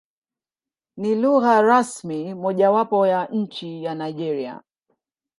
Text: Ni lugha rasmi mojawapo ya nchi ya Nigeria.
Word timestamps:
Ni 0.97 1.15
lugha 1.15 1.61
rasmi 1.61 2.33
mojawapo 2.33 3.07
ya 3.07 3.25
nchi 3.25 3.83
ya 3.83 3.95
Nigeria. 3.95 4.61